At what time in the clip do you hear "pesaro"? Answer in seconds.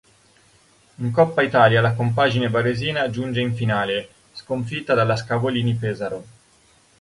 5.75-6.23